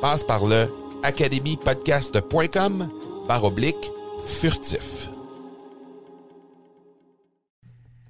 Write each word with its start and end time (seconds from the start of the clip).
Passe 0.00 0.24
par 0.24 0.46
le 0.46 0.66
academypodcast.com 1.02 2.88
par 3.28 3.44
oblique 3.44 3.90
furtif. 4.24 5.10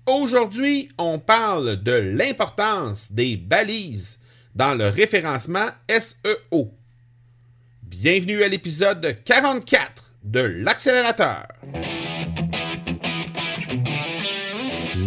Aujourd'hui, 0.07 0.89
on 0.99 1.19
parle 1.19 1.83
de 1.83 1.93
l'importance 1.93 3.13
des 3.13 3.37
balises 3.37 4.21
dans 4.55 4.75
le 4.75 4.87
référencement 4.87 5.67
SEO. 5.89 6.73
Bienvenue 7.83 8.43
à 8.45 8.49
l'épisode 8.49 9.17
44 9.25 10.15
de 10.23 10.41
l'accélérateur. 10.41 11.47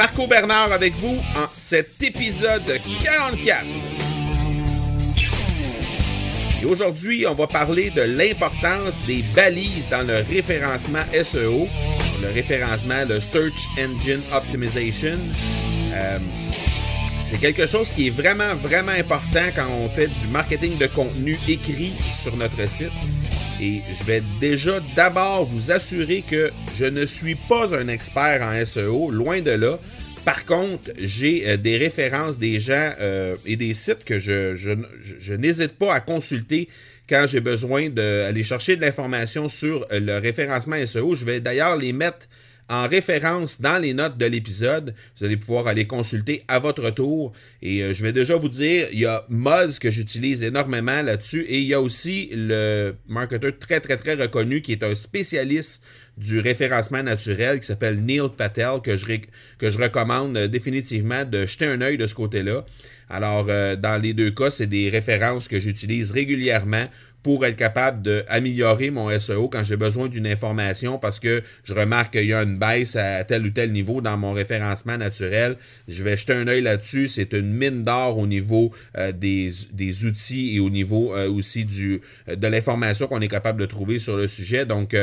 Marco 0.00 0.26
Bernard 0.26 0.72
avec 0.72 0.94
vous 0.94 1.18
en 1.36 1.46
cet 1.58 2.02
épisode 2.02 2.80
44. 3.04 3.66
Et 6.62 6.64
aujourd'hui, 6.64 7.26
on 7.26 7.34
va 7.34 7.46
parler 7.46 7.90
de 7.90 8.00
l'importance 8.00 9.02
des 9.06 9.22
balises 9.34 9.90
dans 9.90 10.06
le 10.06 10.22
référencement 10.22 11.02
SEO, 11.22 11.68
le 12.22 12.28
référencement, 12.32 13.04
le 13.06 13.20
Search 13.20 13.68
Engine 13.78 14.22
Optimization. 14.32 15.18
Euh, 15.92 16.18
c'est 17.20 17.38
quelque 17.38 17.66
chose 17.66 17.92
qui 17.92 18.06
est 18.06 18.10
vraiment, 18.10 18.54
vraiment 18.54 18.92
important 18.92 19.48
quand 19.54 19.68
on 19.68 19.90
fait 19.90 20.06
du 20.06 20.28
marketing 20.28 20.78
de 20.78 20.86
contenu 20.86 21.38
écrit 21.46 21.92
sur 22.14 22.34
notre 22.38 22.66
site. 22.70 22.88
Et 23.60 23.82
je 23.92 24.04
vais 24.04 24.22
déjà 24.40 24.80
d'abord 24.96 25.44
vous 25.44 25.70
assurer 25.70 26.22
que 26.22 26.50
je 26.76 26.86
ne 26.86 27.04
suis 27.04 27.34
pas 27.34 27.76
un 27.76 27.88
expert 27.88 28.40
en 28.40 28.64
SEO, 28.64 29.10
loin 29.10 29.42
de 29.42 29.50
là. 29.50 29.78
Par 30.24 30.46
contre, 30.46 30.90
j'ai 30.98 31.48
euh, 31.48 31.56
des 31.56 31.76
références 31.76 32.38
des 32.38 32.58
gens 32.58 32.92
euh, 33.00 33.36
et 33.44 33.56
des 33.56 33.74
sites 33.74 34.04
que 34.04 34.18
je, 34.18 35.34
n'hésite 35.34 35.72
pas 35.72 35.94
à 35.94 36.00
consulter 36.00 36.68
quand 37.08 37.26
j'ai 37.26 37.40
besoin 37.40 37.88
d'aller 37.88 38.44
chercher 38.44 38.76
de 38.76 38.80
l'information 38.80 39.48
sur 39.48 39.86
euh, 39.92 40.00
le 40.00 40.18
référencement 40.18 40.76
SEO. 40.86 41.14
Je 41.14 41.24
vais 41.24 41.40
d'ailleurs 41.40 41.76
les 41.76 41.92
mettre 41.92 42.28
en 42.70 42.86
référence 42.88 43.60
dans 43.60 43.82
les 43.82 43.92
notes 43.92 44.16
de 44.16 44.26
l'épisode. 44.26 44.94
Vous 45.18 45.26
allez 45.26 45.36
pouvoir 45.36 45.66
aller 45.66 45.86
consulter 45.88 46.44
à 46.46 46.60
votre 46.60 46.90
tour. 46.90 47.32
Et 47.62 47.82
euh, 47.82 47.92
je 47.92 48.02
vais 48.04 48.12
déjà 48.12 48.36
vous 48.36 48.48
dire, 48.48 48.88
il 48.92 49.00
y 49.00 49.06
a 49.06 49.26
Moz 49.28 49.80
que 49.80 49.90
j'utilise 49.90 50.44
énormément 50.44 51.02
là-dessus. 51.02 51.42
Et 51.42 51.58
il 51.58 51.66
y 51.66 51.74
a 51.74 51.80
aussi 51.80 52.30
le 52.32 52.94
marketeur 53.08 53.58
très, 53.58 53.80
très, 53.80 53.96
très 53.96 54.14
reconnu 54.14 54.62
qui 54.62 54.70
est 54.70 54.84
un 54.84 54.94
spécialiste 54.94 55.82
du 56.16 56.38
référencement 56.38 57.02
naturel 57.02 57.58
qui 57.60 57.66
s'appelle 57.66 58.00
Neil 58.00 58.28
Patel, 58.36 58.80
que 58.82 58.96
je, 58.96 59.78
recommande 59.78 60.38
définitivement 60.38 61.24
de 61.24 61.46
jeter 61.46 61.66
un 61.66 61.80
œil 61.80 61.98
de 61.98 62.06
ce 62.06 62.14
côté-là. 62.14 62.64
Alors, 63.08 63.46
euh, 63.48 63.74
dans 63.74 64.00
les 64.00 64.14
deux 64.14 64.30
cas, 64.30 64.52
c'est 64.52 64.68
des 64.68 64.90
références 64.90 65.48
que 65.48 65.58
j'utilise 65.58 66.12
régulièrement 66.12 66.86
pour 67.22 67.44
être 67.44 67.56
capable 67.56 68.02
d'améliorer 68.02 68.90
mon 68.90 69.10
SEO 69.18 69.48
quand 69.48 69.62
j'ai 69.64 69.76
besoin 69.76 70.08
d'une 70.08 70.26
information 70.26 70.98
parce 70.98 71.20
que 71.20 71.42
je 71.64 71.74
remarque 71.74 72.12
qu'il 72.14 72.26
y 72.26 72.32
a 72.32 72.42
une 72.42 72.58
baisse 72.58 72.96
à 72.96 73.24
tel 73.24 73.44
ou 73.44 73.50
tel 73.50 73.72
niveau 73.72 74.00
dans 74.00 74.16
mon 74.16 74.32
référencement 74.32 74.96
naturel. 74.96 75.56
Je 75.88 76.02
vais 76.02 76.16
jeter 76.16 76.32
un 76.32 76.48
œil 76.48 76.62
là-dessus. 76.62 77.08
C'est 77.08 77.32
une 77.32 77.52
mine 77.52 77.84
d'or 77.84 78.18
au 78.18 78.26
niveau 78.26 78.72
euh, 78.96 79.12
des, 79.12 79.52
outils 80.06 80.56
et 80.56 80.60
au 80.60 80.70
niveau 80.70 81.14
euh, 81.14 81.30
aussi 81.30 81.64
du, 81.64 82.00
euh, 82.28 82.36
de 82.36 82.46
l'information 82.46 83.06
qu'on 83.06 83.20
est 83.20 83.28
capable 83.28 83.60
de 83.60 83.66
trouver 83.66 83.98
sur 83.98 84.16
le 84.16 84.28
sujet. 84.28 84.64
Donc, 84.64 84.96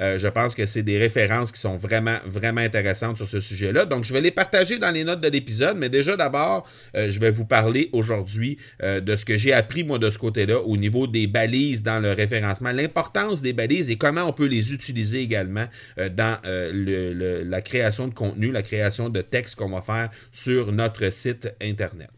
je 0.00 0.28
pense 0.28 0.54
que 0.54 0.66
c'est 0.66 0.82
des 0.82 0.98
références 0.98 1.52
qui 1.52 1.60
sont 1.60 1.76
vraiment, 1.76 2.16
vraiment 2.26 2.60
intéressantes 2.60 3.16
sur 3.16 3.28
ce 3.28 3.40
sujet-là. 3.40 3.84
Donc, 3.84 4.04
je 4.04 4.12
vais 4.12 4.20
les 4.20 4.30
partager 4.30 4.78
dans 4.78 4.90
les 4.90 5.04
notes 5.04 5.20
de 5.20 5.28
l'épisode, 5.28 5.76
mais 5.76 5.88
déjà 5.88 6.16
d'abord, 6.16 6.68
je 6.94 7.18
vais 7.18 7.30
vous 7.30 7.44
parler 7.44 7.90
aujourd'hui 7.92 8.58
de 8.82 9.16
ce 9.16 9.24
que 9.24 9.36
j'ai 9.36 9.52
appris, 9.52 9.84
moi, 9.84 9.98
de 9.98 10.10
ce 10.10 10.18
côté-là, 10.18 10.60
au 10.60 10.76
niveau 10.76 11.06
des 11.06 11.26
balises 11.26 11.82
dans 11.82 12.00
le 12.00 12.12
référencement, 12.12 12.72
l'importance 12.72 13.42
des 13.42 13.52
balises 13.52 13.90
et 13.90 13.96
comment 13.96 14.24
on 14.24 14.32
peut 14.32 14.46
les 14.46 14.72
utiliser 14.72 15.20
également 15.20 15.66
euh, 15.98 16.08
dans 16.08 16.38
euh, 16.44 17.44
la 17.44 17.60
création 17.60 18.08
de 18.08 18.14
contenu, 18.14 18.50
la 18.50 18.62
création 18.62 19.08
de 19.08 19.20
texte 19.20 19.56
qu'on 19.56 19.70
va 19.70 19.80
faire 19.80 20.10
sur 20.32 20.72
notre 20.72 21.10
site 21.12 21.52
Internet. 21.60 22.10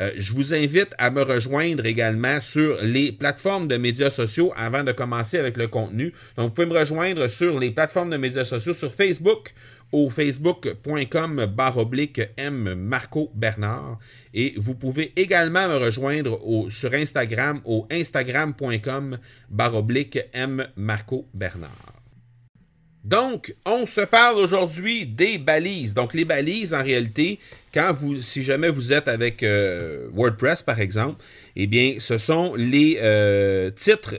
Euh, 0.00 0.10
je 0.16 0.32
vous 0.32 0.54
invite 0.54 0.94
à 0.98 1.10
me 1.10 1.22
rejoindre 1.22 1.84
également 1.86 2.40
sur 2.40 2.78
les 2.82 3.12
plateformes 3.12 3.68
de 3.68 3.76
médias 3.76 4.10
sociaux 4.10 4.52
avant 4.56 4.84
de 4.84 4.92
commencer 4.92 5.38
avec 5.38 5.56
le 5.56 5.68
contenu. 5.68 6.12
Donc, 6.36 6.48
vous 6.48 6.54
pouvez 6.54 6.66
me 6.66 6.78
rejoindre 6.78 7.28
sur 7.28 7.58
les 7.58 7.70
plateformes 7.70 8.10
de 8.10 8.16
médias 8.16 8.44
sociaux 8.44 8.72
sur 8.72 8.92
Facebook 8.92 9.52
au 9.92 10.08
facebook.com 10.08 11.46
baroblique 11.46 12.20
M 12.36 12.74
Marco 12.74 13.30
Bernard 13.34 13.98
et 14.32 14.54
vous 14.56 14.74
pouvez 14.74 15.12
également 15.16 15.68
me 15.68 15.76
rejoindre 15.76 16.38
sur 16.70 16.94
Instagram 16.94 17.60
au 17.64 17.86
instagram.com 17.90 19.18
baroblique 19.48 20.18
M 20.32 20.66
Marco 20.76 21.26
Bernard. 21.34 21.99
Donc, 23.04 23.54
on 23.64 23.86
se 23.86 24.02
parle 24.02 24.38
aujourd'hui 24.38 25.06
des 25.06 25.38
balises. 25.38 25.94
Donc, 25.94 26.12
les 26.12 26.26
balises, 26.26 26.74
en 26.74 26.82
réalité, 26.82 27.38
quand 27.72 27.92
vous, 27.92 28.20
si 28.20 28.42
jamais 28.42 28.68
vous 28.68 28.92
êtes 28.92 29.08
avec 29.08 29.42
euh, 29.42 30.08
WordPress, 30.12 30.62
par 30.62 30.80
exemple, 30.80 31.22
eh 31.56 31.66
bien, 31.66 31.96
ce 31.98 32.18
sont 32.18 32.54
les 32.54 32.98
euh, 33.00 33.70
titres 33.70 34.16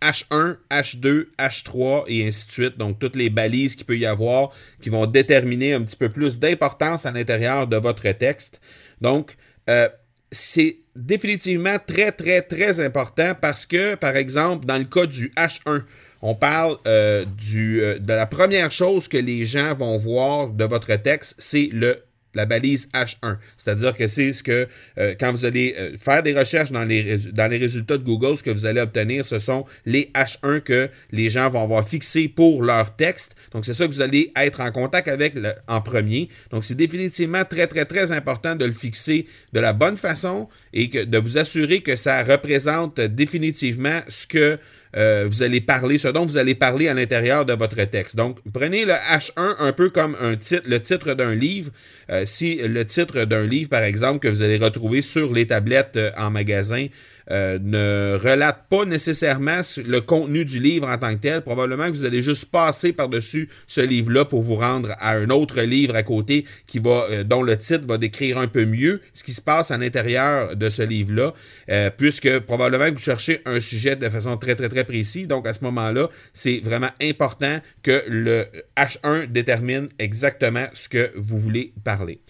H1, 0.00 0.56
H2, 0.70 1.26
H3 1.38 2.04
et 2.08 2.26
ainsi 2.26 2.46
de 2.46 2.52
suite. 2.52 2.78
Donc, 2.78 2.98
toutes 2.98 3.16
les 3.16 3.28
balises 3.28 3.76
qu'il 3.76 3.86
peut 3.86 3.98
y 3.98 4.06
avoir 4.06 4.50
qui 4.80 4.88
vont 4.88 5.06
déterminer 5.06 5.74
un 5.74 5.82
petit 5.82 5.96
peu 5.96 6.08
plus 6.08 6.38
d'importance 6.38 7.04
à 7.04 7.12
l'intérieur 7.12 7.66
de 7.66 7.76
votre 7.76 8.10
texte. 8.12 8.60
Donc, 9.00 9.36
euh, 9.68 9.88
c'est 10.30 10.78
définitivement 10.96 11.76
très, 11.86 12.12
très, 12.12 12.42
très 12.42 12.80
important 12.80 13.34
parce 13.40 13.66
que, 13.66 13.94
par 13.94 14.16
exemple, 14.16 14.66
dans 14.66 14.78
le 14.78 14.84
cas 14.84 15.06
du 15.06 15.28
H1, 15.36 15.82
on 16.22 16.36
parle 16.36 16.76
euh, 16.86 17.24
euh, 17.56 17.98
de 17.98 18.12
la 18.12 18.26
première 18.26 18.70
chose 18.70 19.08
que 19.08 19.18
les 19.18 19.44
gens 19.44 19.74
vont 19.74 19.98
voir 19.98 20.48
de 20.48 20.64
votre 20.64 20.94
texte, 20.96 21.34
c'est 21.38 21.68
le 21.72 21.98
la 22.34 22.46
balise 22.46 22.88
H1. 22.94 23.36
C'est-à-dire 23.58 23.94
que 23.94 24.08
c'est 24.08 24.32
ce 24.32 24.42
que, 24.42 24.66
euh, 24.96 25.14
quand 25.20 25.32
vous 25.32 25.44
allez 25.44 25.76
faire 25.98 26.22
des 26.22 26.32
recherches 26.32 26.72
dans 26.72 26.84
les, 26.84 27.18
résultats 27.36 27.98
de 27.98 28.04
Google, 28.04 28.38
ce 28.38 28.42
que 28.42 28.48
vous 28.48 28.64
allez 28.64 28.80
obtenir, 28.80 29.26
ce 29.26 29.38
sont 29.38 29.66
les 29.84 30.10
H1 30.14 30.62
que 30.62 30.88
les 31.10 31.28
gens 31.28 31.50
vont 31.50 31.62
avoir 31.62 31.86
fixés 31.86 32.28
pour 32.28 32.62
leur 32.62 32.96
texte. 32.96 33.36
Donc, 33.52 33.66
c'est 33.66 33.74
ça 33.74 33.86
que 33.86 33.92
vous 33.92 34.00
allez 34.00 34.32
être 34.34 34.60
en 34.60 34.72
contact 34.72 35.08
avec 35.08 35.34
en 35.68 35.82
premier. 35.82 36.30
Donc, 36.50 36.64
c'est 36.64 36.74
définitivement 36.74 37.44
très, 37.44 37.66
très, 37.66 37.84
très 37.84 38.12
important 38.12 38.56
de 38.56 38.64
le 38.64 38.72
fixer 38.72 39.26
de 39.52 39.60
la 39.60 39.74
bonne 39.74 39.98
façon 39.98 40.48
et 40.72 40.88
de 40.88 41.18
vous 41.18 41.36
assurer 41.36 41.80
que 41.80 41.96
ça 41.96 42.24
représente 42.24 42.98
définitivement 42.98 44.00
ce 44.08 44.26
que 44.26 44.58
euh, 44.96 45.26
vous 45.28 45.42
allez 45.42 45.60
parler, 45.60 45.98
ce 45.98 46.08
dont 46.08 46.26
vous 46.26 46.36
allez 46.36 46.54
parler 46.54 46.88
à 46.88 46.94
l'intérieur 46.94 47.44
de 47.44 47.54
votre 47.54 47.82
texte. 47.84 48.16
Donc, 48.16 48.38
prenez 48.52 48.84
le 48.84 48.92
H1 48.92 49.56
un 49.58 49.72
peu 49.72 49.90
comme 49.90 50.16
un 50.20 50.36
titre, 50.36 50.68
le 50.68 50.80
titre 50.80 51.14
d'un 51.14 51.34
livre. 51.34 51.70
Euh, 52.10 52.24
si 52.26 52.56
le 52.56 52.84
titre 52.84 53.24
d'un 53.24 53.46
livre, 53.46 53.70
par 53.70 53.82
exemple, 53.82 54.18
que 54.18 54.28
vous 54.28 54.42
allez 54.42 54.58
retrouver 54.58 55.02
sur 55.02 55.32
les 55.32 55.46
tablettes 55.46 55.96
euh, 55.96 56.10
en 56.18 56.30
magasin, 56.30 56.86
euh, 57.30 57.58
ne 57.62 58.16
relate 58.16 58.66
pas 58.68 58.84
nécessairement 58.84 59.60
le 59.84 60.00
contenu 60.00 60.44
du 60.44 60.58
livre 60.58 60.88
en 60.88 60.98
tant 60.98 61.14
que 61.14 61.20
tel. 61.20 61.42
Probablement 61.42 61.86
que 61.86 61.92
vous 61.92 62.04
allez 62.04 62.22
juste 62.22 62.50
passer 62.50 62.92
par-dessus 62.92 63.48
ce 63.66 63.80
livre-là 63.80 64.24
pour 64.24 64.42
vous 64.42 64.56
rendre 64.56 64.94
à 64.98 65.12
un 65.12 65.30
autre 65.30 65.60
livre 65.62 65.94
à 65.94 66.02
côté 66.02 66.44
qui 66.66 66.78
va, 66.78 67.06
euh, 67.10 67.24
dont 67.24 67.42
le 67.42 67.56
titre 67.56 67.86
va 67.86 67.98
décrire 67.98 68.38
un 68.38 68.48
peu 68.48 68.64
mieux 68.64 69.00
ce 69.14 69.24
qui 69.24 69.32
se 69.32 69.42
passe 69.42 69.70
à 69.70 69.78
l'intérieur 69.78 70.56
de 70.56 70.68
ce 70.68 70.82
livre-là, 70.82 71.34
euh, 71.70 71.90
puisque 71.96 72.40
probablement 72.40 72.86
que 72.86 72.94
vous 72.94 72.98
cherchez 72.98 73.40
un 73.44 73.60
sujet 73.60 73.96
de 73.96 74.08
façon 74.08 74.36
très 74.36 74.54
très 74.54 74.68
très 74.68 74.84
précise. 74.84 75.28
Donc 75.28 75.46
à 75.46 75.54
ce 75.54 75.64
moment-là, 75.64 76.08
c'est 76.34 76.60
vraiment 76.60 76.90
important 77.00 77.58
que 77.82 78.02
le 78.08 78.46
H1 78.76 79.26
détermine 79.26 79.88
exactement 79.98 80.66
ce 80.72 80.88
que 80.88 81.10
vous 81.16 81.38
voulez 81.38 81.72
parler. 81.84 82.20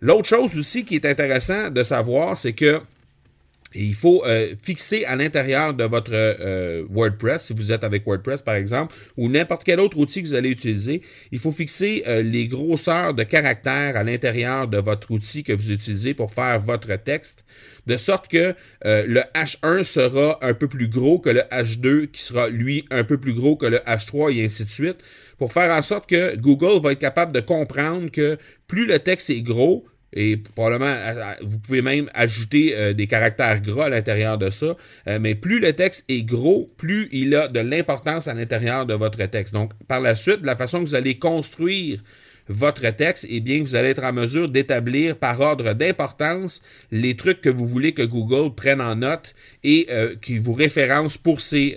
L'autre 0.00 0.28
chose 0.28 0.58
aussi 0.58 0.84
qui 0.84 0.96
est 0.96 1.06
intéressant 1.06 1.70
de 1.70 1.82
savoir, 1.82 2.36
c'est 2.36 2.52
que 2.52 2.80
il 3.74 3.94
faut 3.94 4.24
euh, 4.24 4.54
fixer 4.62 5.04
à 5.04 5.16
l'intérieur 5.16 5.74
de 5.74 5.84
votre 5.84 6.12
euh, 6.12 6.84
WordPress, 6.90 7.46
si 7.46 7.52
vous 7.52 7.72
êtes 7.72 7.84
avec 7.84 8.06
WordPress 8.06 8.42
par 8.42 8.54
exemple, 8.54 8.94
ou 9.16 9.28
n'importe 9.28 9.64
quel 9.64 9.80
autre 9.80 9.98
outil 9.98 10.22
que 10.22 10.28
vous 10.28 10.34
allez 10.34 10.50
utiliser, 10.50 11.02
il 11.32 11.38
faut 11.38 11.50
fixer 11.50 12.04
euh, 12.06 12.22
les 12.22 12.46
grosseurs 12.46 13.14
de 13.14 13.22
caractères 13.24 13.96
à 13.96 14.04
l'intérieur 14.04 14.68
de 14.68 14.78
votre 14.78 15.10
outil 15.10 15.42
que 15.42 15.52
vous 15.52 15.72
utilisez 15.72 16.14
pour 16.14 16.32
faire 16.32 16.60
votre 16.60 16.94
texte, 16.96 17.44
de 17.86 17.96
sorte 17.96 18.28
que 18.28 18.54
le 18.82 19.20
H1 19.34 19.84
sera 19.84 20.38
un 20.40 20.54
peu 20.54 20.68
plus 20.68 20.88
gros 20.88 21.18
que 21.18 21.28
le 21.28 21.40
H2, 21.40 22.06
qui 22.06 22.22
sera 22.22 22.48
lui 22.48 22.84
un 22.90 23.04
peu 23.04 23.18
plus 23.18 23.34
gros 23.34 23.56
que 23.56 23.66
le 23.66 23.78
H3 23.78 24.34
et 24.34 24.44
ainsi 24.44 24.64
de 24.64 24.70
suite, 24.70 24.98
pour 25.36 25.52
faire 25.52 25.70
en 25.70 25.82
sorte 25.82 26.08
que 26.08 26.36
Google 26.36 26.80
va 26.80 26.92
être 26.92 26.98
capable 26.98 27.32
de 27.32 27.40
comprendre 27.40 28.10
que 28.10 28.38
plus 28.66 28.86
le 28.86 28.98
texte 28.98 29.28
est 29.30 29.42
gros, 29.42 29.84
et 30.14 30.36
probablement, 30.36 30.96
vous 31.42 31.58
pouvez 31.58 31.82
même 31.82 32.08
ajouter 32.14 32.74
euh, 32.74 32.92
des 32.92 33.08
caractères 33.08 33.60
gras 33.60 33.86
à 33.86 33.88
l'intérieur 33.88 34.38
de 34.38 34.48
ça. 34.48 34.76
Euh, 35.08 35.18
mais 35.20 35.34
plus 35.34 35.58
le 35.58 35.72
texte 35.72 36.04
est 36.08 36.22
gros, 36.22 36.72
plus 36.76 37.08
il 37.12 37.34
a 37.34 37.48
de 37.48 37.60
l'importance 37.60 38.28
à 38.28 38.34
l'intérieur 38.34 38.86
de 38.86 38.94
votre 38.94 39.24
texte. 39.26 39.52
Donc, 39.52 39.72
par 39.88 40.00
la 40.00 40.14
suite, 40.14 40.40
la 40.42 40.56
façon 40.56 40.80
que 40.80 40.88
vous 40.88 40.94
allez 40.94 41.18
construire 41.18 42.00
votre 42.48 42.88
texte, 42.90 43.26
eh 43.28 43.40
bien, 43.40 43.60
vous 43.60 43.74
allez 43.74 43.88
être 43.88 44.04
en 44.04 44.12
mesure 44.12 44.48
d'établir 44.48 45.16
par 45.16 45.40
ordre 45.40 45.72
d'importance 45.72 46.62
les 46.92 47.16
trucs 47.16 47.40
que 47.40 47.48
vous 47.48 47.66
voulez 47.66 47.92
que 47.92 48.02
Google 48.02 48.54
prenne 48.54 48.80
en 48.80 48.94
note 48.96 49.34
et 49.64 49.86
euh, 49.90 50.14
qui 50.20 50.38
vous 50.38 50.52
référence 50.52 51.16
pour 51.18 51.40
ces, 51.40 51.74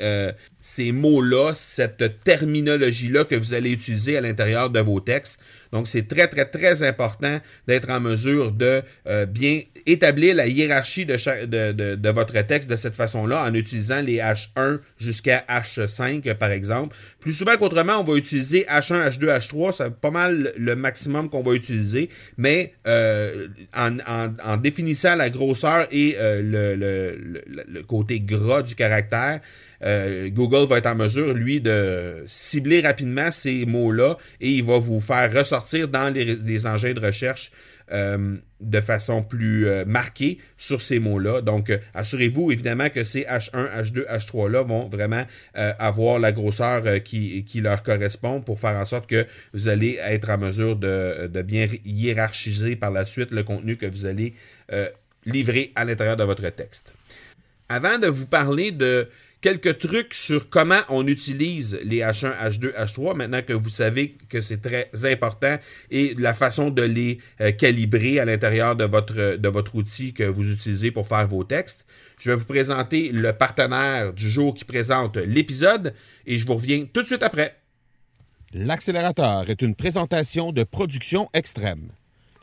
ces 0.67 0.91
mots-là, 0.91 1.53
cette 1.55 2.21
terminologie-là 2.25 3.23
que 3.23 3.35
vous 3.35 3.53
allez 3.53 3.71
utiliser 3.71 4.17
à 4.17 4.21
l'intérieur 4.21 4.69
de 4.69 4.81
vos 4.81 4.99
textes. 4.99 5.39
Donc, 5.71 5.87
c'est 5.87 6.09
très, 6.09 6.27
très, 6.27 6.43
très 6.43 6.83
important 6.83 7.39
d'être 7.67 7.89
en 7.89 8.01
mesure 8.01 8.51
de 8.51 8.81
euh, 9.07 9.25
bien 9.25 9.61
établir 9.85 10.35
la 10.35 10.45
hiérarchie 10.45 11.05
de, 11.05 12.09
votre 12.11 12.41
texte 12.41 12.69
de 12.69 12.75
cette 12.75 12.97
façon-là 12.97 13.45
en 13.45 13.53
utilisant 13.53 14.01
les 14.01 14.17
H1 14.17 14.79
jusqu'à 14.97 15.45
H5, 15.49 16.33
par 16.33 16.51
exemple. 16.51 16.93
Plus 17.21 17.31
souvent 17.31 17.55
qu'autrement, 17.55 18.01
on 18.01 18.03
va 18.03 18.17
utiliser 18.17 18.65
H1, 18.69 19.11
H2, 19.11 19.37
H3. 19.37 19.73
C'est 19.73 19.95
pas 19.95 20.11
mal 20.11 20.51
le 20.57 20.75
maximum 20.75 21.29
qu'on 21.29 21.43
va 21.43 21.53
utiliser. 21.53 22.09
Mais 22.37 22.73
euh, 22.87 23.47
en, 23.73 24.57
définissant 24.57 25.15
la 25.15 25.29
grosseur 25.29 25.87
et 25.91 26.17
euh, 26.19 26.41
le 26.43 27.83
côté 27.83 28.19
gras 28.19 28.63
du 28.63 28.75
caractère, 28.75 29.39
euh, 29.83 30.29
Google 30.29 30.67
va 30.67 30.77
être 30.77 30.87
en 30.87 30.95
mesure, 30.95 31.33
lui, 31.33 31.61
de 31.61 32.23
cibler 32.27 32.81
rapidement 32.81 33.31
ces 33.31 33.65
mots-là 33.65 34.17
et 34.41 34.51
il 34.51 34.63
va 34.63 34.79
vous 34.79 34.99
faire 34.99 35.31
ressortir 35.33 35.87
dans 35.87 36.13
les, 36.13 36.65
engins 36.65 36.93
de 36.93 36.99
recherche 36.99 37.51
euh, 37.93 38.35
de 38.59 38.81
façon 38.81 39.23
plus 39.23 39.67
euh, 39.67 39.85
marquée 39.85 40.39
sur 40.57 40.81
ces 40.81 40.99
mots-là. 40.99 41.41
Donc, 41.41 41.71
assurez-vous 41.93 42.51
évidemment 42.51 42.89
que 42.89 43.03
ces 43.03 43.21
H1, 43.21 43.83
H2, 43.83 44.07
H3-là 44.07 44.63
vont 44.63 44.89
vraiment 44.89 45.23
avoir 45.53 46.19
la 46.19 46.31
grosseur 46.31 47.01
qui, 47.03 47.45
leur 47.61 47.83
correspond 47.83 48.41
pour 48.41 48.59
faire 48.59 48.77
en 48.77 48.85
sorte 48.85 49.07
que 49.07 49.25
vous 49.53 49.67
allez 49.67 49.99
être 50.01 50.29
en 50.29 50.37
mesure 50.37 50.75
de 50.75 51.41
bien 51.43 51.67
hiérarchiser 51.85 52.75
par 52.75 52.91
la 52.91 53.05
suite 53.05 53.31
le 53.31 53.43
contenu 53.43 53.77
que 53.77 53.85
vous 53.85 54.05
allez 54.05 54.33
livrer 55.25 55.71
à 55.75 55.85
l'intérieur 55.85 56.17
de 56.17 56.23
votre 56.23 56.47
texte. 56.49 56.93
Avant 57.69 57.99
de 57.99 58.07
vous 58.07 58.25
parler 58.25 58.71
de 58.71 59.07
quelques 59.47 59.77
trucs 59.77 60.13
sur 60.13 60.49
comment 60.49 60.81
on 60.89 61.07
utilise 61.07 61.79
les 61.85 61.99
H1, 61.99 62.33
H2, 62.37 62.73
H3, 62.75 63.15
maintenant 63.15 63.41
que 63.41 63.53
vous 63.53 63.69
savez 63.69 64.13
que 64.27 64.41
c'est 64.41 64.57
très 64.57 64.89
important, 65.05 65.55
et 65.89 66.15
la 66.17 66.33
façon 66.33 66.69
de 66.69 66.81
les 66.81 67.19
euh, 67.39 67.53
calibrer 67.53 68.19
à 68.19 68.25
l'intérieur 68.25 68.75
de 68.75 68.83
votre, 68.83 69.37
de 69.37 69.47
votre 69.47 69.75
outil 69.75 70.11
que 70.11 70.25
vous 70.25 70.51
utilisez 70.51 70.91
pour 70.91 71.07
faire 71.07 71.25
vos 71.29 71.45
textes. 71.45 71.85
Je 72.19 72.29
vais 72.29 72.35
vous 72.35 72.43
présenter 72.43 73.09
le 73.13 73.31
partenaire 73.31 74.11
du 74.11 74.29
jour 74.29 74.53
qui 74.53 74.65
présente 74.65 75.15
l'épisode, 75.15 75.93
et 76.25 76.37
je 76.37 76.45
vous 76.45 76.55
reviens 76.55 76.85
tout 76.91 77.01
de 77.01 77.07
suite 77.07 77.23
après. 77.23 77.55
L'accélérateur 78.51 79.49
est 79.49 79.61
une 79.61 79.75
présentation 79.75 80.51
de 80.51 80.65
production 80.65 81.29
extrême. 81.33 81.87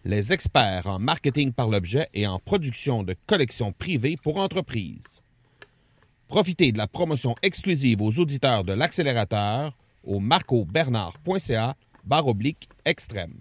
Les 0.07 0.33
experts 0.33 0.87
en 0.87 1.01
marketing 1.01 1.53
par 1.53 1.69
l'objet 1.69 2.09
et 2.15 2.27
en 2.27 2.39
production 2.39 3.03
de 3.03 3.15
collections 3.27 3.73
privées 3.73 4.17
pour 4.17 4.39
entreprises. 4.39 5.24
Profitez 6.29 6.73
de 6.73 6.79
la 6.79 6.87
promotion 6.87 7.35
exclusive 7.43 8.03
aux 8.03 8.19
auditeurs 8.19 8.65
de 8.65 8.73
l'accélérateur 8.73 9.73
au 10.03 10.21
marcobernard.ca 10.21 11.75
barre 12.05 12.29
oblique 12.29 12.69
extrême. 12.85 13.35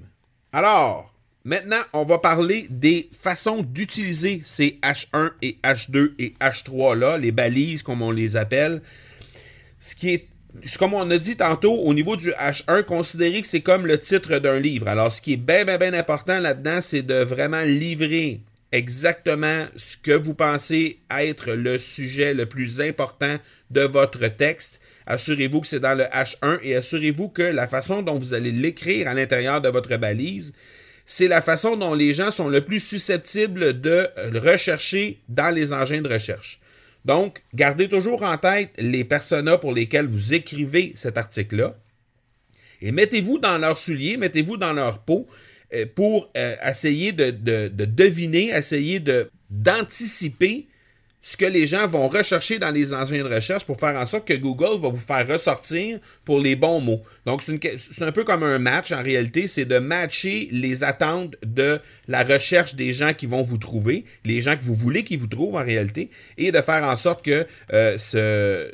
Alors, 0.51 1.13
maintenant, 1.43 1.81
on 1.93 2.03
va 2.03 2.19
parler 2.19 2.67
des 2.69 3.09
façons 3.19 3.63
d'utiliser 3.63 4.41
ces 4.45 4.79
H1 4.83 5.31
et 5.41 5.57
H2 5.63 6.13
et 6.19 6.33
H3 6.39 6.97
là, 6.97 7.17
les 7.17 7.31
balises 7.31 7.83
comme 7.83 8.01
on 8.01 8.11
les 8.11 8.37
appelle. 8.37 8.81
Ce 9.79 9.95
qui 9.95 10.09
est 10.09 10.27
comme 10.77 10.93
on 10.93 11.09
a 11.09 11.17
dit 11.17 11.35
tantôt, 11.35 11.73
au 11.73 11.93
niveau 11.95 12.15
du 12.15 12.29
H1, 12.29 12.83
considérez 12.83 13.41
que 13.41 13.47
c'est 13.47 13.61
comme 13.61 13.87
le 13.87 13.99
titre 13.99 14.37
d'un 14.37 14.59
livre. 14.59 14.87
Alors, 14.87 15.11
ce 15.11 15.19
qui 15.19 15.33
est 15.33 15.37
bien, 15.37 15.65
bien, 15.65 15.79
bien 15.79 15.93
important 15.93 16.39
là-dedans, 16.39 16.79
c'est 16.81 17.01
de 17.01 17.15
vraiment 17.15 17.61
livrer 17.61 18.41
exactement 18.73 19.65
ce 19.77 19.95
que 19.95 20.11
vous 20.11 20.33
pensez 20.33 20.99
être 21.09 21.53
le 21.53 21.79
sujet 21.79 22.33
le 22.33 22.45
plus 22.45 22.81
important 22.81 23.37
de 23.69 23.81
votre 23.81 24.27
texte. 24.27 24.81
Assurez-vous 25.05 25.61
que 25.61 25.67
c'est 25.67 25.79
dans 25.79 25.97
le 25.97 26.03
H1 26.05 26.59
et 26.63 26.75
assurez-vous 26.75 27.29
que 27.29 27.43
la 27.43 27.67
façon 27.67 28.01
dont 28.01 28.19
vous 28.19 28.33
allez 28.33 28.51
l'écrire 28.51 29.07
à 29.07 29.13
l'intérieur 29.13 29.61
de 29.61 29.69
votre 29.69 29.95
balise, 29.97 30.53
c'est 31.05 31.27
la 31.27 31.41
façon 31.41 31.77
dont 31.77 31.93
les 31.93 32.13
gens 32.13 32.31
sont 32.31 32.49
le 32.49 32.61
plus 32.61 32.79
susceptibles 32.79 33.79
de 33.79 34.07
rechercher 34.39 35.19
dans 35.29 35.53
les 35.53 35.71
engins 35.71 36.01
de 36.01 36.11
recherche. 36.11 36.59
Donc, 37.05 37.43
gardez 37.53 37.89
toujours 37.89 38.23
en 38.23 38.37
tête 38.37 38.71
les 38.77 39.03
personas 39.03 39.57
pour 39.57 39.73
lesquels 39.73 40.07
vous 40.07 40.33
écrivez 40.33 40.93
cet 40.95 41.17
article-là 41.17 41.75
et 42.83 42.91
mettez-vous 42.91 43.39
dans 43.39 43.57
leurs 43.57 43.77
souliers, 43.77 44.17
mettez-vous 44.17 44.57
dans 44.57 44.73
leur 44.73 44.99
peau 44.99 45.25
pour 45.95 46.29
euh, 46.37 46.55
essayer 46.65 47.11
de, 47.11 47.31
de, 47.31 47.85
deviner, 47.85 48.49
essayer 48.49 49.01
d'anticiper 49.49 50.67
ce 51.25 51.37
que 51.37 51.45
les 51.45 51.65
gens 51.65 51.87
vont 51.87 52.09
rechercher 52.09 52.59
dans 52.59 52.69
les 52.69 52.93
engins 52.93 53.23
de 53.23 53.33
recherche 53.33 53.63
pour 53.63 53.79
faire 53.79 53.95
en 53.95 54.05
sorte 54.05 54.27
que 54.27 54.33
Google 54.33 54.81
va 54.81 54.89
vous 54.89 54.97
faire 54.97 55.25
ressortir 55.25 55.99
pour 56.25 56.41
les 56.41 56.57
bons 56.57 56.81
mots. 56.81 57.01
Donc, 57.25 57.41
c'est 57.41 58.03
un 58.03 58.11
peu 58.11 58.25
comme 58.25 58.43
un 58.43 58.59
match 58.59 58.91
en 58.91 59.01
réalité, 59.01 59.47
c'est 59.47 59.63
de 59.63 59.79
matcher 59.79 60.49
les 60.51 60.83
attentes 60.83 61.35
de 61.45 61.79
la 62.09 62.25
recherche 62.25 62.75
des 62.75 62.93
gens 62.93 63.13
qui 63.13 63.25
vont 63.25 63.41
vous 63.41 63.57
trouver, 63.57 64.03
les 64.25 64.41
gens 64.41 64.57
que 64.57 64.65
vous 64.65 64.75
voulez 64.75 65.05
qu'ils 65.05 65.19
vous 65.19 65.27
trouvent 65.27 65.55
en 65.55 65.63
réalité, 65.63 66.09
et 66.37 66.51
de 66.51 66.61
faire 66.61 66.83
en 66.83 66.97
sorte 66.97 67.23
que 67.23 67.47
euh, 67.71 67.97
ce, 67.97 68.67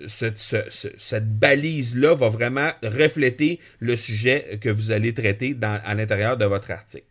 cette 0.97 1.39
balise-là 1.39 2.15
va 2.15 2.29
vraiment 2.29 2.71
refléter 2.81 3.59
le 3.79 3.95
sujet 3.95 4.57
que 4.59 4.69
vous 4.69 4.89
allez 4.89 5.13
traiter 5.13 5.55
à 5.61 5.93
l'intérieur 5.93 6.35
de 6.35 6.45
votre 6.45 6.71
article. 6.71 7.08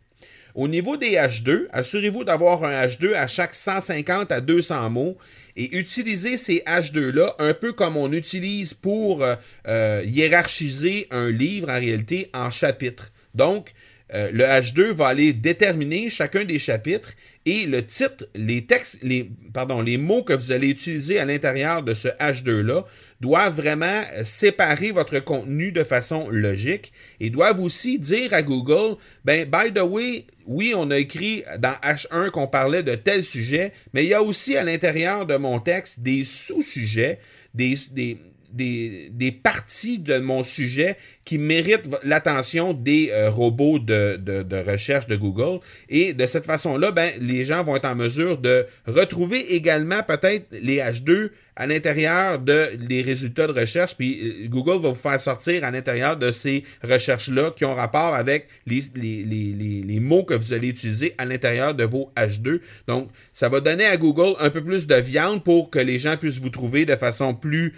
Au 0.59 0.67
niveau 0.67 0.97
des 0.97 1.11
H2, 1.11 1.67
assurez-vous 1.71 2.25
d'avoir 2.25 2.65
un 2.65 2.85
H2 2.85 3.13
à 3.13 3.27
chaque 3.27 3.55
150 3.55 4.29
à 4.29 4.41
200 4.41 4.89
mots 4.89 5.17
et 5.55 5.77
utilisez 5.77 6.35
ces 6.35 6.63
H2-là 6.67 7.33
un 7.39 7.53
peu 7.53 7.71
comme 7.71 7.95
on 7.95 8.11
utilise 8.11 8.73
pour 8.73 9.23
euh, 9.23 9.35
euh, 9.69 10.03
hiérarchiser 10.05 11.07
un 11.11 11.31
livre 11.31 11.69
en 11.69 11.79
réalité 11.79 12.29
en 12.33 12.49
chapitres. 12.49 13.13
Donc, 13.33 13.71
euh, 14.13 14.31
le 14.33 14.43
H2 14.43 14.91
va 14.91 15.07
aller 15.07 15.31
déterminer 15.31 16.09
chacun 16.09 16.43
des 16.43 16.59
chapitres 16.59 17.13
et 17.45 17.65
le 17.65 17.85
titre, 17.85 18.27
les 18.35 18.65
textes, 18.65 18.99
les, 19.01 19.31
pardon, 19.53 19.79
les 19.81 19.97
mots 19.97 20.23
que 20.23 20.33
vous 20.33 20.51
allez 20.51 20.67
utiliser 20.67 21.19
à 21.19 21.25
l'intérieur 21.25 21.83
de 21.83 21.93
ce 21.93 22.09
H2-là 22.09 22.83
doivent 23.21 23.55
vraiment 23.55 24.01
séparer 24.23 24.91
votre 24.91 25.19
contenu 25.19 25.71
de 25.71 25.83
façon 25.83 26.29
logique 26.29 26.93
et 27.19 27.29
doivent 27.29 27.59
aussi 27.61 27.99
dire 27.99 28.33
à 28.33 28.41
Google, 28.41 28.95
ben, 29.25 29.49
by 29.49 29.73
the 29.73 29.83
way, 29.83 30.25
oui, 30.45 30.73
on 30.75 30.89
a 30.89 30.97
écrit 30.97 31.43
dans 31.59 31.75
H1 31.83 32.29
qu'on 32.31 32.47
parlait 32.47 32.83
de 32.83 32.95
tel 32.95 33.23
sujet, 33.23 33.73
mais 33.93 34.05
il 34.05 34.09
y 34.09 34.13
a 34.13 34.23
aussi 34.23 34.55
à 34.55 34.63
l'intérieur 34.63 35.25
de 35.25 35.35
mon 35.35 35.59
texte 35.59 35.99
des 35.99 36.23
sous-sujets, 36.23 37.19
des, 37.53 37.77
des, 37.91 38.17
des, 38.51 39.39
parties 39.43 39.99
de 39.99 40.17
mon 40.17 40.43
sujet 40.43 40.97
qui 41.25 41.37
méritent 41.37 41.89
l'attention 42.03 42.73
des 42.73 43.09
euh, 43.11 43.29
robots 43.29 43.79
de, 43.79 44.19
recherche 44.67 45.07
de 45.07 45.15
Google. 45.15 45.59
Et 45.89 46.13
de 46.13 46.25
cette 46.25 46.45
façon-là, 46.45 46.91
ben, 46.91 47.11
les 47.19 47.45
gens 47.45 47.63
vont 47.63 47.75
être 47.75 47.85
en 47.85 47.95
mesure 47.95 48.37
de 48.37 48.65
retrouver 48.87 49.53
également 49.53 50.01
peut-être 50.03 50.47
les 50.51 50.77
H2 50.77 51.29
à 51.59 51.67
l'intérieur 51.67 52.39
de 52.39 52.69
les 52.87 53.01
résultats 53.01 53.45
de 53.45 53.51
recherche, 53.51 53.93
puis 53.97 54.45
euh, 54.45 54.47
Google 54.47 54.81
va 54.81 54.89
vous 54.89 54.95
faire 54.95 55.19
sortir 55.19 55.65
à 55.65 55.71
l'intérieur 55.71 56.15
de 56.15 56.31
ces 56.31 56.63
recherches-là 56.81 57.51
qui 57.51 57.65
ont 57.65 57.75
rapport 57.75 58.15
avec 58.15 58.47
les, 58.65 58.81
les, 58.95 59.99
mots 59.99 60.23
que 60.23 60.33
vous 60.33 60.53
allez 60.53 60.69
utiliser 60.69 61.13
à 61.17 61.25
l'intérieur 61.25 61.75
de 61.75 61.83
vos 61.83 62.13
H2. 62.15 62.61
Donc, 62.87 63.09
ça 63.33 63.49
va 63.49 63.59
donner 63.59 63.85
à 63.85 63.97
Google 63.97 64.35
un 64.39 64.49
peu 64.49 64.63
plus 64.63 64.87
de 64.87 64.95
viande 64.95 65.43
pour 65.43 65.69
que 65.69 65.79
les 65.79 65.99
gens 65.99 66.15
puissent 66.15 66.39
vous 66.39 66.49
trouver 66.49 66.85
de 66.85 66.95
façon 66.95 67.33
plus 67.33 67.73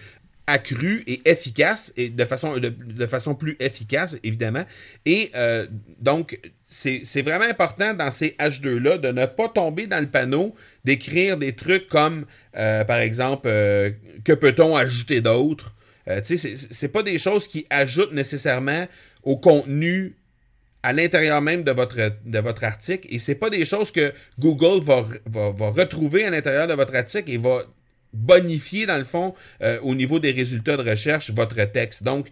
accrue 0.47 1.03
et 1.07 1.21
efficace, 1.29 1.93
et 1.97 2.09
de 2.09 2.25
façon, 2.25 2.57
de, 2.57 3.07
façon 3.07 3.35
plus 3.35 3.55
efficace, 3.59 4.17
évidemment. 4.23 4.63
Et 5.05 5.31
euh, 5.35 5.67
donc, 5.99 6.39
c'est 6.65 7.21
vraiment 7.21 7.45
important 7.45 7.93
dans 7.93 8.11
ces 8.11 8.35
H2-là 8.39 8.97
de 8.97 9.09
ne 9.09 9.25
pas 9.25 9.49
tomber 9.49 9.87
dans 9.87 9.99
le 9.99 10.07
panneau 10.07 10.55
d'écrire 10.83 11.37
des 11.37 11.53
trucs 11.53 11.87
comme, 11.87 12.25
euh, 12.57 12.83
par 12.83 12.99
exemple, 12.99 13.47
euh, 13.47 13.91
que 14.23 14.33
peut-on 14.33 14.75
ajouter 14.75 15.21
d'autre? 15.21 15.75
tu 16.25 16.35
sais, 16.35 16.55
c'est 16.71 16.89
pas 16.89 17.03
des 17.03 17.17
choses 17.17 17.47
qui 17.47 17.65
ajoutent 17.69 18.11
nécessairement 18.11 18.85
au 19.23 19.37
contenu 19.37 20.17
à 20.83 20.93
l'intérieur 20.93 21.41
même 21.41 21.63
de 21.63 21.71
votre, 21.71 21.95
de 22.25 22.39
votre 22.39 22.63
article 22.63 23.07
et 23.11 23.19
c'est 23.19 23.35
pas 23.35 23.49
des 23.49 23.65
choses 23.65 23.91
que 23.91 24.11
Google 24.39 24.83
va, 24.83 25.05
va, 25.27 25.51
va 25.51 25.69
retrouver 25.69 26.25
à 26.25 26.31
l'intérieur 26.31 26.67
de 26.67 26.73
votre 26.73 26.95
article 26.95 27.29
et 27.31 27.37
va 27.37 27.63
bonifier, 28.13 28.85
dans 28.85 28.97
le 28.97 29.03
fond, 29.03 29.33
euh, 29.61 29.79
au 29.81 29.95
niveau 29.95 30.19
des 30.19 30.31
résultats 30.31 30.77
de 30.77 30.89
recherche, 30.89 31.31
votre 31.31 31.63
texte. 31.71 32.03
Donc, 32.03 32.27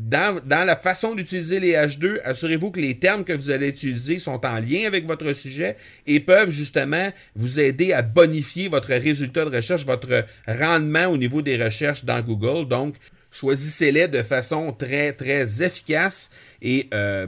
dans, 0.00 0.40
la 0.46 0.76
façon 0.76 1.14
d'utiliser 1.14 1.60
les 1.60 1.72
H2, 1.72 2.20
assurez-vous 2.24 2.70
que 2.70 2.80
les 2.80 2.98
termes 2.98 3.24
que 3.24 3.32
vous 3.32 3.50
allez 3.50 3.68
utiliser 3.68 4.18
sont 4.18 4.44
en 4.46 4.54
lien 4.56 4.86
avec 4.86 5.06
votre 5.06 5.30
sujet 5.34 5.76
et 6.06 6.20
peuvent 6.20 6.50
justement 6.50 7.10
vous 7.36 7.60
aider 7.60 7.92
à 7.92 8.02
bonifier 8.02 8.68
votre 8.68 8.88
résultat 8.88 9.44
de 9.44 9.54
recherche, 9.54 9.84
votre 9.84 10.24
rendement 10.46 11.06
au 11.06 11.16
niveau 11.16 11.42
des 11.42 11.62
recherches 11.62 12.04
dans 12.04 12.20
Google. 12.22 12.66
Donc, 12.66 12.94
choisissez-les 13.30 14.08
de 14.08 14.22
façon 14.22 14.72
très, 14.72 15.12
très 15.12 15.62
efficace 15.62 16.30
et 16.62 16.88
euh, 16.94 17.26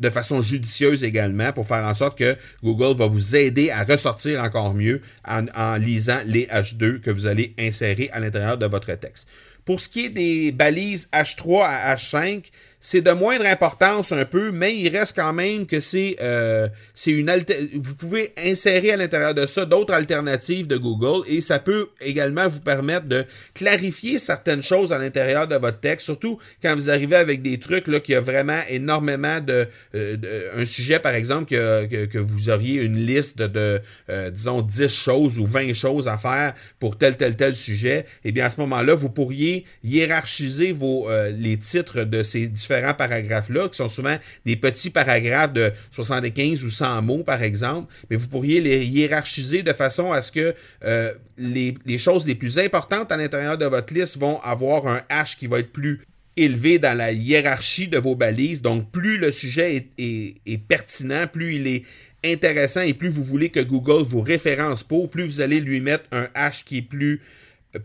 de 0.00 0.10
façon 0.10 0.40
judicieuse 0.40 1.04
également 1.04 1.52
pour 1.52 1.66
faire 1.66 1.84
en 1.84 1.94
sorte 1.94 2.18
que 2.18 2.36
Google 2.62 2.96
va 2.96 3.06
vous 3.06 3.36
aider 3.36 3.70
à 3.70 3.84
ressortir 3.84 4.42
encore 4.42 4.74
mieux 4.74 5.00
en, 5.26 5.76
lisant 5.76 6.20
les 6.26 6.46
H2 6.46 7.00
que 7.00 7.10
vous 7.10 7.26
allez 7.26 7.54
insérer 7.58 8.10
à 8.12 8.20
l'intérieur 8.20 8.58
de 8.58 8.66
votre 8.66 8.92
texte. 8.94 9.28
Pour 9.68 9.80
ce 9.80 9.88
qui 9.90 10.06
est 10.06 10.08
des 10.08 10.50
balises 10.50 11.10
H3 11.12 11.62
à 11.62 11.94
H5, 11.94 12.44
c'est 12.80 13.00
de 13.00 13.10
moindre 13.10 13.44
importance 13.44 14.12
un 14.12 14.24
peu, 14.24 14.52
mais 14.52 14.74
il 14.74 14.88
reste 14.96 15.16
quand 15.16 15.32
même 15.32 15.66
que 15.66 15.80
c'est 15.80 16.16
euh, 16.20 16.68
une 17.06 17.30
vous 17.74 17.94
pouvez 17.94 18.32
insérer 18.38 18.92
à 18.92 18.96
l'intérieur 18.96 19.34
de 19.34 19.46
ça 19.46 19.64
d'autres 19.64 19.92
alternatives 19.92 20.68
de 20.68 20.76
Google 20.76 21.28
et 21.28 21.40
ça 21.40 21.58
peut 21.58 21.88
également 22.00 22.46
vous 22.46 22.60
permettre 22.60 23.06
de 23.06 23.24
clarifier 23.52 24.18
certaines 24.18 24.62
choses 24.62 24.92
à 24.92 24.98
l'intérieur 24.98 25.48
de 25.48 25.56
votre 25.56 25.80
texte, 25.80 26.06
surtout 26.06 26.38
quand 26.62 26.74
vous 26.74 26.88
arrivez 26.88 27.16
avec 27.16 27.42
des 27.42 27.58
trucs 27.58 27.88
là 27.88 27.98
qui 27.98 28.14
a 28.14 28.20
vraiment 28.20 28.60
énormément 28.70 29.40
de, 29.40 29.66
euh, 29.94 30.16
un 30.56 30.64
sujet 30.64 31.00
par 31.00 31.14
exemple 31.14 31.46
que, 31.46 32.06
que, 32.06 32.18
vous 32.18 32.48
auriez 32.48 32.82
une 32.82 32.96
liste 32.96 33.38
de, 33.38 33.80
euh, 34.08 34.30
disons 34.30 34.62
10 34.62 34.88
choses 34.88 35.38
ou 35.38 35.46
20 35.46 35.72
choses 35.72 36.06
à 36.06 36.16
faire 36.16 36.54
pour 36.78 36.96
tel 36.96 37.16
tel 37.16 37.36
tel 37.36 37.54
sujet, 37.54 37.98
et 37.98 38.28
eh 38.28 38.32
bien 38.32 38.46
à 38.46 38.50
ce 38.50 38.60
moment-là, 38.60 38.94
vous 38.94 39.10
pourriez 39.10 39.57
hiérarchiser 39.84 40.72
vos 40.72 41.08
les 41.30 41.56
titres 41.56 42.04
de 42.04 42.22
ces 42.22 42.46
différents 42.46 42.94
paragraphes-là, 42.94 43.68
qui 43.68 43.76
sont 43.76 43.88
souvent 43.88 44.16
des 44.44 44.56
petits 44.56 44.90
paragraphes 44.90 45.52
de 45.52 45.72
75 45.90 46.64
ou 46.64 46.70
100 46.70 47.02
mots, 47.02 47.22
par 47.22 47.42
exemple, 47.42 47.92
mais 48.10 48.16
vous 48.16 48.28
pourriez 48.28 48.60
les 48.60 48.84
hiérarchiser 48.86 49.62
de 49.62 49.72
façon 49.72 50.12
à 50.12 50.22
ce 50.22 50.32
que 50.32 50.54
euh, 50.84 51.12
les, 51.36 51.98
choses 51.98 52.26
les 52.26 52.34
plus 52.34 52.58
importantes 52.58 53.12
à 53.12 53.16
l'intérieur 53.16 53.58
de 53.58 53.66
votre 53.66 53.92
liste 53.94 54.18
vont 54.18 54.40
avoir 54.42 54.86
un 54.86 55.02
H 55.10 55.36
qui 55.36 55.46
va 55.46 55.60
être 55.60 55.72
plus 55.72 56.00
élevé 56.36 56.78
dans 56.78 56.96
la 56.96 57.12
hiérarchie 57.12 57.88
de 57.88 57.98
vos 57.98 58.14
balises. 58.14 58.62
Donc, 58.62 58.90
plus 58.90 59.18
le 59.18 59.32
sujet 59.32 59.88
est, 59.98 60.68
pertinent, 60.68 61.26
plus 61.26 61.56
il 61.56 61.66
est 61.66 61.82
intéressant 62.24 62.82
et 62.82 62.94
plus 62.94 63.08
vous 63.08 63.24
voulez 63.24 63.48
que 63.48 63.60
Google 63.60 64.02
vous 64.04 64.20
référence 64.20 64.82
pour, 64.84 65.10
plus 65.10 65.26
vous 65.26 65.40
allez 65.40 65.60
lui 65.60 65.80
mettre 65.80 66.04
un 66.12 66.24
H 66.34 66.64
qui 66.64 66.78
est 66.78 66.82
plus 66.82 67.20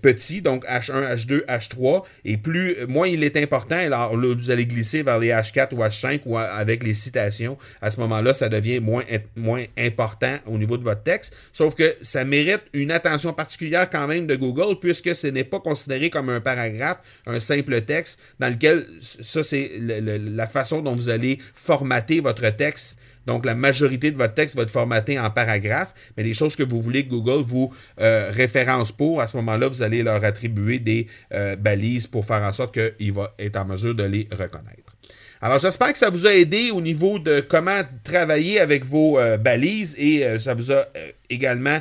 petit, 0.01 0.41
donc 0.41 0.65
H1, 0.65 1.15
H2, 1.15 1.45
H3, 1.45 2.03
et 2.25 2.37
plus 2.37 2.75
moins 2.87 3.07
il 3.07 3.23
est 3.23 3.37
important, 3.37 3.77
alors 3.77 4.15
là, 4.15 4.35
vous 4.35 4.51
allez 4.51 4.65
glisser 4.65 5.03
vers 5.03 5.19
les 5.19 5.29
H4 5.29 5.73
ou 5.73 5.81
H5 5.81 6.21
ou 6.25 6.37
avec 6.37 6.83
les 6.83 6.93
citations. 6.93 7.57
À 7.81 7.91
ce 7.91 7.99
moment-là, 8.01 8.33
ça 8.33 8.49
devient 8.49 8.79
moins, 8.79 9.03
moins 9.35 9.63
important 9.77 10.37
au 10.45 10.57
niveau 10.57 10.77
de 10.77 10.83
votre 10.83 11.03
texte, 11.03 11.35
sauf 11.51 11.75
que 11.75 11.95
ça 12.01 12.23
mérite 12.25 12.61
une 12.73 12.91
attention 12.91 13.33
particulière 13.33 13.89
quand 13.89 14.07
même 14.07 14.27
de 14.27 14.35
Google, 14.35 14.79
puisque 14.79 15.15
ce 15.15 15.27
n'est 15.27 15.43
pas 15.43 15.59
considéré 15.59 16.09
comme 16.09 16.29
un 16.29 16.41
paragraphe, 16.41 16.99
un 17.25 17.39
simple 17.39 17.81
texte, 17.81 18.19
dans 18.39 18.49
lequel 18.49 18.85
ça, 19.01 19.43
c'est 19.43 19.71
la 19.79 20.47
façon 20.47 20.81
dont 20.81 20.95
vous 20.95 21.09
allez 21.09 21.39
formater 21.53 22.19
votre 22.19 22.49
texte 22.49 22.97
donc, 23.25 23.45
la 23.45 23.55
majorité 23.55 24.11
de 24.11 24.17
votre 24.17 24.33
texte 24.33 24.55
va 24.55 24.63
être 24.63 24.71
formaté 24.71 25.19
en 25.19 25.29
paragraphes, 25.29 25.93
mais 26.17 26.23
les 26.23 26.33
choses 26.33 26.55
que 26.55 26.63
vous 26.63 26.81
voulez 26.81 27.05
que 27.05 27.09
Google 27.09 27.43
vous 27.43 27.73
euh, 27.99 28.29
référence 28.31 28.91
pour, 28.91 29.21
à 29.21 29.27
ce 29.27 29.37
moment-là, 29.37 29.67
vous 29.67 29.81
allez 29.81 30.03
leur 30.03 30.23
attribuer 30.23 30.79
des 30.79 31.07
euh, 31.33 31.55
balises 31.55 32.07
pour 32.07 32.25
faire 32.25 32.43
en 32.43 32.51
sorte 32.51 32.77
qu'il 32.77 33.13
va 33.13 33.33
être 33.39 33.55
en 33.55 33.65
mesure 33.65 33.95
de 33.95 34.03
les 34.03 34.27
reconnaître. 34.31 34.95
Alors, 35.41 35.59
j'espère 35.59 35.91
que 35.91 35.97
ça 35.97 36.09
vous 36.09 36.25
a 36.25 36.33
aidé 36.33 36.71
au 36.71 36.81
niveau 36.81 37.19
de 37.19 37.41
comment 37.41 37.81
travailler 38.03 38.59
avec 38.59 38.85
vos 38.85 39.19
euh, 39.19 39.37
balises 39.37 39.95
et 39.97 40.39
ça 40.39 40.53
vous 40.53 40.71
a 40.71 40.85
également 41.29 41.79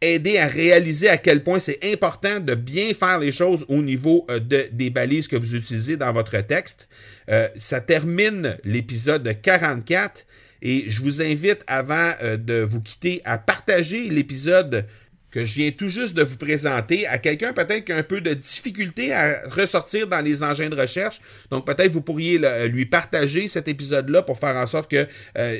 aidé 0.00 0.38
à 0.38 0.46
réaliser 0.46 1.08
à 1.08 1.16
quel 1.16 1.42
point 1.42 1.58
c'est 1.58 1.78
important 1.84 2.38
de 2.38 2.54
bien 2.54 2.92
faire 2.92 3.18
les 3.18 3.32
choses 3.32 3.64
au 3.68 3.78
niveau 3.82 4.26
de, 4.28 4.68
des 4.70 4.90
balises 4.90 5.26
que 5.26 5.36
vous 5.36 5.56
utilisez 5.56 5.96
dans 5.96 6.12
votre 6.12 6.38
texte. 6.42 6.86
ça 7.58 7.80
termine 7.80 8.56
l'épisode 8.62 9.28
44. 9.42 10.25
Et 10.62 10.84
je 10.88 11.02
vous 11.02 11.22
invite, 11.22 11.62
avant 11.66 12.12
euh, 12.22 12.36
de 12.36 12.60
vous 12.60 12.80
quitter, 12.80 13.22
à 13.24 13.38
partager 13.38 14.08
l'épisode 14.08 14.86
que 15.36 15.44
je 15.44 15.54
viens 15.56 15.70
tout 15.70 15.90
juste 15.90 16.16
de 16.16 16.22
vous 16.22 16.38
présenter 16.38 17.06
à 17.06 17.18
quelqu'un 17.18 17.52
peut-être 17.52 17.84
qui 17.84 17.92
a 17.92 17.96
un 17.98 18.02
peu 18.02 18.22
de 18.22 18.32
difficulté 18.32 19.12
à 19.12 19.42
ressortir 19.50 20.06
dans 20.06 20.22
les 20.22 20.42
engins 20.42 20.70
de 20.70 20.80
recherche. 20.80 21.20
Donc 21.50 21.66
peut-être 21.66 21.92
vous 21.92 22.00
pourriez 22.00 22.40
lui 22.68 22.86
partager 22.86 23.46
cet 23.46 23.68
épisode-là 23.68 24.22
pour 24.22 24.38
faire 24.38 24.56
en 24.56 24.66
sorte 24.66 24.88
qu'il 24.88 25.06
euh, 25.36 25.58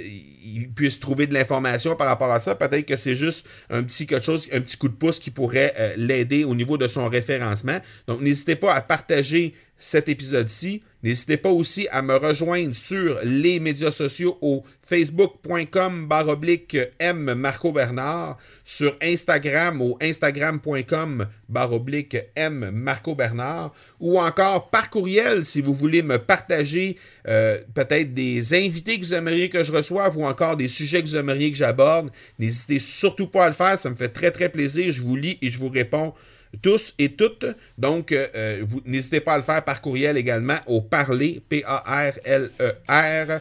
puisse 0.74 0.98
trouver 0.98 1.26
de 1.26 1.34
l'information 1.34 1.94
par 1.94 2.06
rapport 2.06 2.32
à 2.32 2.40
ça. 2.40 2.54
Peut-être 2.54 2.86
que 2.86 2.96
c'est 2.96 3.16
juste 3.16 3.46
un 3.68 3.82
petit 3.82 4.06
quelque 4.06 4.24
chose, 4.24 4.48
un 4.50 4.62
petit 4.62 4.78
coup 4.78 4.88
de 4.88 4.94
pouce 4.94 5.20
qui 5.20 5.30
pourrait 5.30 5.74
euh, 5.78 5.92
l'aider 5.98 6.44
au 6.44 6.54
niveau 6.54 6.78
de 6.78 6.88
son 6.88 7.06
référencement. 7.10 7.78
Donc 8.06 8.22
n'hésitez 8.22 8.56
pas 8.56 8.72
à 8.72 8.80
partager 8.80 9.52
cet 9.76 10.08
épisode-ci. 10.08 10.82
N'hésitez 11.06 11.36
pas 11.36 11.50
aussi 11.50 11.86
à 11.92 12.02
me 12.02 12.16
rejoindre 12.16 12.74
sur 12.74 13.20
les 13.22 13.60
médias 13.60 13.92
sociaux 13.92 14.38
au 14.40 14.64
facebook.com 14.82 16.08
baroblique 16.08 16.76
M 16.98 17.32
Marco 17.34 17.70
Bernard, 17.70 18.38
sur 18.64 18.96
Instagram 19.00 19.80
au 19.80 19.96
instagram.com 20.02 21.28
baroblique 21.48 22.16
M 22.34 22.72
Marco 22.72 23.14
Bernard, 23.14 23.72
ou 24.00 24.18
encore 24.18 24.68
par 24.68 24.90
courriel 24.90 25.44
si 25.44 25.60
vous 25.60 25.74
voulez 25.74 26.02
me 26.02 26.18
partager 26.18 26.96
euh, 27.28 27.60
peut-être 27.72 28.12
des 28.12 28.52
invités 28.54 28.98
que 28.98 29.04
vous 29.04 29.14
aimeriez 29.14 29.48
que 29.48 29.62
je 29.62 29.70
reçoive 29.70 30.18
ou 30.18 30.26
encore 30.26 30.56
des 30.56 30.66
sujets 30.66 31.04
que 31.04 31.06
vous 31.06 31.14
aimeriez 31.14 31.52
que 31.52 31.56
j'aborde. 31.56 32.10
N'hésitez 32.40 32.80
surtout 32.80 33.28
pas 33.28 33.44
à 33.44 33.48
le 33.48 33.54
faire, 33.54 33.78
ça 33.78 33.90
me 33.90 33.94
fait 33.94 34.08
très 34.08 34.32
très 34.32 34.48
plaisir. 34.48 34.90
Je 34.90 35.02
vous 35.02 35.14
lis 35.14 35.38
et 35.40 35.50
je 35.50 35.60
vous 35.60 35.68
réponds 35.68 36.14
tous 36.56 36.94
et 36.98 37.12
toutes. 37.12 37.46
Donc, 37.78 38.12
euh, 38.12 38.26
euh, 38.34 38.64
vous 38.68 38.82
n'hésitez 38.84 39.20
pas 39.20 39.34
à 39.34 39.36
le 39.36 39.42
faire 39.42 39.64
par 39.64 39.80
courriel 39.80 40.16
également 40.16 40.58
au 40.66 40.80
parler, 40.80 41.42
P-A-R-L-E-R, 41.48 43.40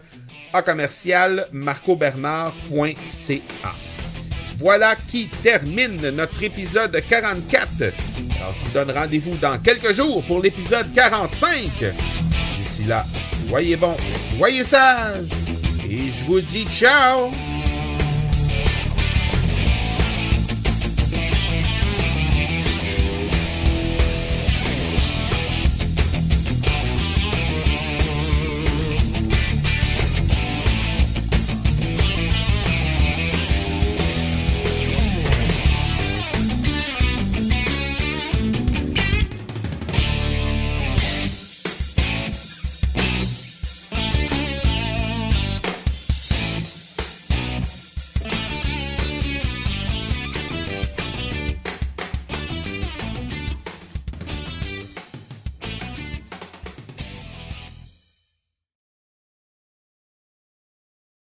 à 0.54 0.62
commercial 0.62 1.48
marcobernard.ca. 1.52 3.76
Voilà 4.58 4.96
qui 4.96 5.28
termine 5.28 6.10
notre 6.12 6.42
épisode 6.44 6.98
44. 7.10 7.68
Alors, 7.82 8.54
je 8.54 8.66
vous 8.66 8.74
donne 8.74 8.92
rendez-vous 8.92 9.36
dans 9.38 9.58
quelques 9.60 9.94
jours 9.94 10.24
pour 10.24 10.42
l'épisode 10.42 10.94
45. 10.94 11.94
D'ici 12.58 12.86
là, 12.86 13.06
soyez 13.50 13.76
bons, 13.76 13.98
soyez 14.38 14.64
sages 14.64 15.28
Et 15.90 16.12
je 16.12 16.24
vous 16.26 16.42
dis 16.42 16.66
ciao! 16.66 17.32